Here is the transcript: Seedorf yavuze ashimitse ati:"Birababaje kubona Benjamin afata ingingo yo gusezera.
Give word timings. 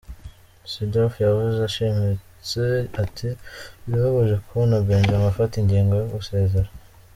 Seedorf 0.71 1.13
yavuze 1.25 1.57
ashimitse 1.69 2.63
ati:"Birababaje 3.03 4.35
kubona 4.45 4.83
Benjamin 4.87 5.29
afata 5.31 5.53
ingingo 5.57 5.93
yo 5.97 6.07
gusezera. 6.15 6.69